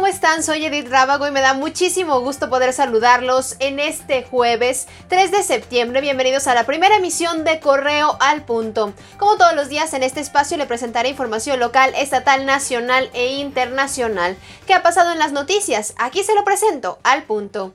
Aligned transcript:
están? 0.00 0.42
Soy 0.42 0.64
Edith 0.64 0.88
Rábago 0.88 1.26
y 1.26 1.30
me 1.30 1.42
da 1.42 1.52
muchísimo 1.52 2.18
gusto 2.20 2.48
poder 2.48 2.72
saludarlos 2.72 3.56
en 3.58 3.78
este 3.78 4.24
jueves 4.24 4.88
3 5.08 5.30
de 5.30 5.42
septiembre. 5.42 6.00
Bienvenidos 6.00 6.46
a 6.46 6.54
la 6.54 6.64
primera 6.64 6.96
emisión 6.96 7.44
de 7.44 7.60
Correo 7.60 8.16
al 8.18 8.42
Punto. 8.44 8.94
Como 9.18 9.36
todos 9.36 9.54
los 9.54 9.68
días 9.68 9.92
en 9.92 10.02
este 10.02 10.20
espacio 10.20 10.56
le 10.56 10.66
presentaré 10.66 11.10
información 11.10 11.60
local, 11.60 11.92
estatal, 11.94 12.46
nacional 12.46 13.10
e 13.12 13.34
internacional. 13.34 14.36
¿Qué 14.66 14.72
ha 14.72 14.82
pasado 14.82 15.12
en 15.12 15.18
las 15.18 15.32
noticias? 15.32 15.94
Aquí 15.98 16.24
se 16.24 16.34
lo 16.34 16.42
presento 16.42 16.98
al 17.04 17.24
punto. 17.24 17.74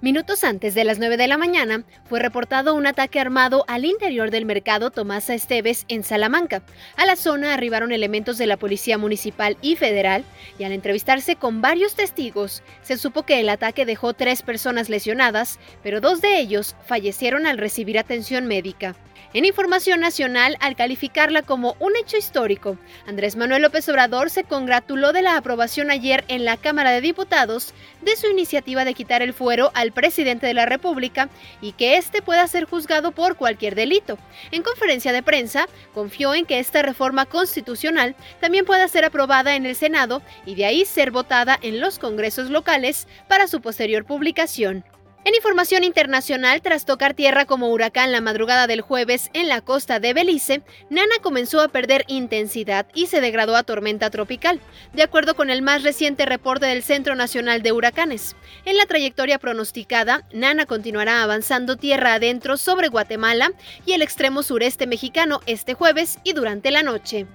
Minutos 0.00 0.44
antes 0.44 0.76
de 0.76 0.84
las 0.84 1.00
9 1.00 1.16
de 1.16 1.26
la 1.26 1.38
mañana, 1.38 1.82
fue 2.04 2.20
reportado 2.20 2.76
un 2.76 2.86
ataque 2.86 3.18
armado 3.18 3.64
al 3.66 3.84
interior 3.84 4.30
del 4.30 4.44
mercado 4.44 4.92
Tomasa 4.92 5.34
Esteves 5.34 5.86
en 5.88 6.04
Salamanca. 6.04 6.62
A 6.96 7.04
la 7.04 7.16
zona 7.16 7.52
arribaron 7.52 7.90
elementos 7.90 8.38
de 8.38 8.46
la 8.46 8.56
Policía 8.56 8.96
Municipal 8.96 9.56
y 9.60 9.74
Federal 9.74 10.22
y 10.56 10.62
al 10.62 10.70
entrevistarse 10.70 11.34
con 11.34 11.60
varios 11.62 11.96
testigos, 11.96 12.62
se 12.80 12.96
supo 12.96 13.24
que 13.24 13.40
el 13.40 13.48
ataque 13.48 13.86
dejó 13.86 14.12
tres 14.12 14.42
personas 14.42 14.88
lesionadas, 14.88 15.58
pero 15.82 16.00
dos 16.00 16.20
de 16.20 16.38
ellos 16.38 16.76
fallecieron 16.86 17.44
al 17.44 17.58
recibir 17.58 17.98
atención 17.98 18.46
médica. 18.46 18.94
En 19.34 19.44
información 19.44 20.00
nacional, 20.00 20.56
al 20.60 20.74
calificarla 20.74 21.42
como 21.42 21.76
un 21.80 21.94
hecho 21.96 22.16
histórico, 22.16 22.78
Andrés 23.06 23.36
Manuel 23.36 23.60
López 23.60 23.86
Obrador 23.90 24.30
se 24.30 24.44
congratuló 24.44 25.12
de 25.12 25.20
la 25.20 25.36
aprobación 25.36 25.90
ayer 25.90 26.24
en 26.28 26.46
la 26.46 26.56
Cámara 26.56 26.92
de 26.92 27.02
Diputados 27.02 27.74
de 28.00 28.16
su 28.16 28.26
iniciativa 28.28 28.86
de 28.86 28.94
quitar 28.94 29.20
el 29.20 29.34
fuero 29.34 29.70
al 29.88 29.92
presidente 29.92 30.46
de 30.46 30.54
la 30.54 30.66
República 30.66 31.30
y 31.62 31.72
que 31.72 31.96
éste 31.96 32.20
pueda 32.20 32.46
ser 32.46 32.64
juzgado 32.64 33.12
por 33.12 33.36
cualquier 33.36 33.74
delito. 33.74 34.18
En 34.50 34.62
conferencia 34.62 35.12
de 35.12 35.22
prensa, 35.22 35.66
confió 35.94 36.34
en 36.34 36.44
que 36.44 36.58
esta 36.58 36.82
reforma 36.82 37.24
constitucional 37.24 38.14
también 38.40 38.66
pueda 38.66 38.86
ser 38.88 39.04
aprobada 39.04 39.56
en 39.56 39.64
el 39.64 39.74
Senado 39.74 40.22
y 40.44 40.54
de 40.54 40.66
ahí 40.66 40.84
ser 40.84 41.10
votada 41.10 41.58
en 41.62 41.80
los 41.80 41.98
congresos 41.98 42.50
locales 42.50 43.08
para 43.28 43.48
su 43.48 43.60
posterior 43.60 44.04
publicación. 44.04 44.84
En 45.24 45.34
información 45.34 45.84
internacional, 45.84 46.62
tras 46.62 46.86
tocar 46.86 47.12
tierra 47.12 47.44
como 47.44 47.68
huracán 47.68 48.12
la 48.12 48.20
madrugada 48.20 48.66
del 48.66 48.80
jueves 48.80 49.30
en 49.34 49.48
la 49.48 49.60
costa 49.60 50.00
de 50.00 50.14
Belice, 50.14 50.62
Nana 50.88 51.16
comenzó 51.20 51.60
a 51.60 51.68
perder 51.68 52.04
intensidad 52.06 52.86
y 52.94 53.08
se 53.08 53.20
degradó 53.20 53.56
a 53.56 53.64
tormenta 53.64 54.08
tropical, 54.10 54.60
de 54.94 55.02
acuerdo 55.02 55.34
con 55.34 55.50
el 55.50 55.60
más 55.60 55.82
reciente 55.82 56.24
reporte 56.24 56.66
del 56.66 56.82
Centro 56.82 57.14
Nacional 57.14 57.62
de 57.62 57.72
Huracanes. 57.72 58.36
En 58.64 58.76
la 58.76 58.86
trayectoria 58.86 59.38
pronosticada, 59.38 60.24
Nana 60.32 60.66
continuará 60.66 61.22
avanzando 61.22 61.76
tierra 61.76 62.14
adentro 62.14 62.56
sobre 62.56 62.88
Guatemala 62.88 63.50
y 63.84 63.92
el 63.92 64.02
extremo 64.02 64.42
sureste 64.42 64.86
mexicano 64.86 65.40
este 65.46 65.74
jueves 65.74 66.20
y 66.24 66.32
durante 66.32 66.70
la 66.70 66.82
noche. 66.82 67.26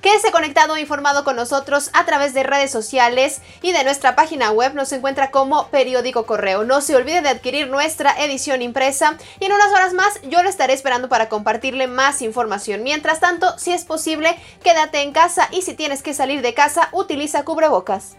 Quédese 0.00 0.30
conectado 0.30 0.76
e 0.76 0.80
informado 0.80 1.24
con 1.24 1.34
nosotros 1.34 1.90
a 1.92 2.06
través 2.06 2.32
de 2.32 2.44
redes 2.44 2.70
sociales 2.70 3.40
y 3.62 3.72
de 3.72 3.82
nuestra 3.82 4.14
página 4.14 4.52
web. 4.52 4.74
Nos 4.74 4.92
encuentra 4.92 5.32
como 5.32 5.68
Periódico 5.68 6.24
Correo. 6.24 6.62
No 6.62 6.80
se 6.80 6.94
olvide 6.94 7.20
de 7.20 7.30
adquirir 7.30 7.68
nuestra 7.68 8.12
edición 8.24 8.62
impresa 8.62 9.16
y 9.40 9.46
en 9.46 9.52
unas 9.52 9.72
horas 9.72 9.94
más 9.94 10.20
yo 10.22 10.42
lo 10.44 10.48
estaré 10.48 10.72
esperando 10.72 11.08
para 11.08 11.28
compartirle 11.28 11.88
más 11.88 12.22
información. 12.22 12.84
Mientras 12.84 13.18
tanto, 13.18 13.58
si 13.58 13.72
es 13.72 13.84
posible, 13.84 14.38
quédate 14.62 15.02
en 15.02 15.12
casa 15.12 15.48
y 15.50 15.62
si 15.62 15.74
tienes 15.74 16.02
que 16.02 16.14
salir 16.14 16.42
de 16.42 16.54
casa, 16.54 16.90
utiliza 16.92 17.44
cubrebocas. 17.44 18.16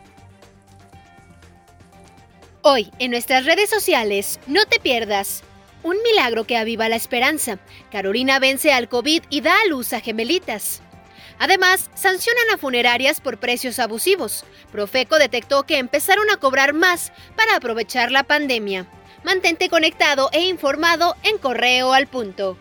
Hoy, 2.61 2.91
en 2.99 3.11
nuestras 3.11 3.45
redes 3.45 3.69
sociales, 3.69 4.37
no 4.47 4.65
te 4.65 4.81
pierdas. 4.81 5.43
Un 5.81 5.95
milagro 6.03 6.43
que 6.43 6.57
aviva 6.57 6.89
la 6.89 6.97
esperanza. 6.97 7.57
Carolina 7.89 8.37
vence 8.39 8.73
al 8.73 8.89
COVID 8.89 9.23
y 9.29 9.39
da 9.39 9.53
a 9.61 9.69
luz 9.69 9.93
a 9.93 10.01
gemelitas. 10.01 10.81
Además, 11.39 11.89
sancionan 11.95 12.49
a 12.53 12.57
funerarias 12.57 13.21
por 13.21 13.39
precios 13.39 13.79
abusivos. 13.79 14.43
Profeco 14.71 15.17
detectó 15.17 15.63
que 15.63 15.77
empezaron 15.77 16.29
a 16.29 16.37
cobrar 16.37 16.73
más 16.73 17.11
para 17.35 17.55
aprovechar 17.55 18.11
la 18.11 18.23
pandemia. 18.23 18.85
Mantente 19.23 19.69
conectado 19.69 20.29
e 20.33 20.41
informado 20.41 21.15
en 21.23 21.37
Correo 21.37 21.93
al 21.93 22.07
Punto. 22.07 22.57